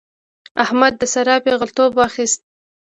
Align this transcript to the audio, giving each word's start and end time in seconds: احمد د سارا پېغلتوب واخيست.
احمد 0.63 0.93
د 0.97 1.03
سارا 1.13 1.35
پېغلتوب 1.45 1.91
واخيست. 1.95 2.41